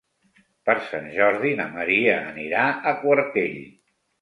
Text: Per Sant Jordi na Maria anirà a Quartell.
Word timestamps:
Per 0.69 0.75
Sant 0.85 1.09
Jordi 1.17 1.51
na 1.61 1.67
Maria 1.75 2.17
anirà 2.33 2.65
a 2.73 2.95
Quartell. 3.05 3.63